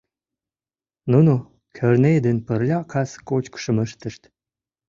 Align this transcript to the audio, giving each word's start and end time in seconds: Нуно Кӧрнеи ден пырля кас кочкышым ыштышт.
Нуно 1.11 1.33
Кӧрнеи 1.75 2.19
ден 2.25 2.37
пырля 2.45 2.79
кас 2.91 3.11
кочкышым 3.27 3.77
ыштышт. 3.85 4.21